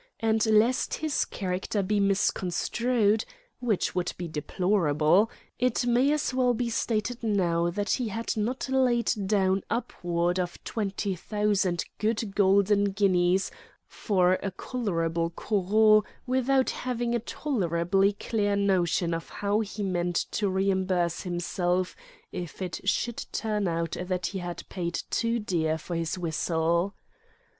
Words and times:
And 0.19 0.43
lest 0.47 0.95
his 0.95 1.25
character 1.25 1.83
be 1.83 1.99
misconstrued 1.99 3.23
(which 3.59 3.93
would 3.93 4.13
be 4.17 4.27
deplorable) 4.27 5.29
it 5.59 5.85
may 5.85 6.11
as 6.11 6.33
well 6.33 6.55
be 6.55 6.71
stated 6.71 7.21
now 7.21 7.69
that 7.69 7.91
he 7.91 8.07
had 8.07 8.35
not 8.35 8.67
laid 8.67 9.11
down 9.27 9.61
upward 9.69 10.39
of 10.39 10.57
twenty 10.63 11.13
thousand 11.13 11.83
good 11.99 12.33
golden 12.35 12.85
guineas 12.93 13.51
for 13.85 14.39
a 14.41 14.49
colourable 14.49 15.29
Corot 15.29 16.03
without 16.25 16.71
having 16.71 17.13
a 17.13 17.19
tolerably 17.19 18.13
clear 18.13 18.55
notion 18.55 19.13
of 19.13 19.29
how 19.29 19.59
he 19.59 19.83
meant 19.83 20.15
to 20.31 20.49
reimburse 20.49 21.21
himself 21.21 21.95
if 22.31 22.59
it 22.59 22.89
should 22.89 23.23
turn 23.31 23.67
out 23.67 23.95
that 24.01 24.25
he 24.25 24.39
had 24.39 24.67
paid 24.67 24.95
too 25.11 25.37
dear 25.37 25.77
for 25.77 25.95
his 25.95 26.17
whistle. 26.17 26.95